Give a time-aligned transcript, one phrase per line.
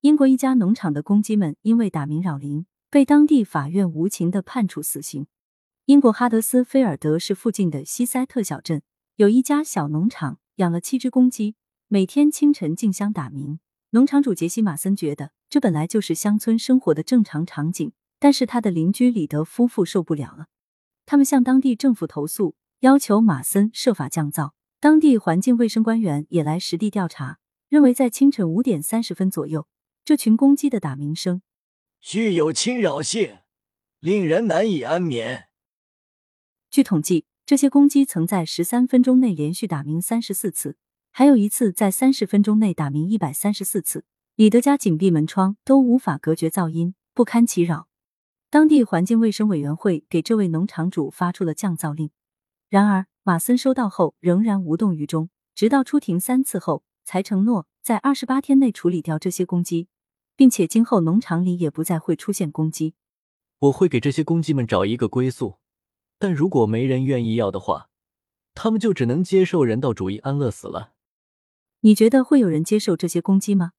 [0.00, 5.26] 英国一家农场的公鸡们因为打鸣扰邻，被当地法院无情的判处死刑。
[5.86, 8.82] 英国哈德斯菲尔德市附近的西塞特小镇
[9.16, 11.56] 有一家小农场，养了七只公鸡，
[11.88, 13.58] 每天清晨竞相打鸣。
[13.90, 17.90] 农场主杰西马森觉得这本来就是乡村生活的正常场景，
[18.20, 20.46] 但是他的邻居里德夫妇受不了了，
[21.06, 24.52] 他们向当地政府投诉，要求马森设法降噪。
[24.78, 29.66] 当地环境卫生官员也来实地调查，认为在清晨五点三十分左右。
[30.08, 31.42] 这群公鸡的打鸣声
[32.00, 33.40] 具有侵扰性，
[34.00, 35.48] 令人难以安眠。
[36.70, 40.78] 据统计，这些公鸡曾在十三分钟内连续打鸣三十四次，
[41.10, 44.06] 还有一次在三十分钟内打鸣一百三十四次。
[44.36, 47.88] 李德家紧闭门窗都无法隔绝噪音，不堪其扰。
[48.48, 52.10] 当地环境卫生委员会给这位农场主发出了降噪令，
[52.70, 59.88] 然而马森收到后仍然无动于衷，直到出庭三次后才承诺在二十八天内处理掉这些公鸡。
[60.38, 62.94] 并且今后农场里也不再会出现公鸡。
[63.58, 65.56] 我会给这些公鸡们找一个归宿，
[66.16, 67.90] 但如果没人愿意要的话，
[68.54, 70.92] 他们就只能接受人道主义安乐死了。
[71.80, 73.72] 你觉得会有人接受这些公鸡吗？